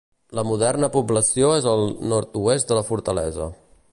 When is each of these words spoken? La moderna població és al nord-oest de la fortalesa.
La 0.37 0.43
moderna 0.51 0.89
població 0.95 1.51
és 1.59 1.69
al 1.75 1.85
nord-oest 2.13 2.71
de 2.73 2.79
la 2.81 2.87
fortalesa. 2.91 3.53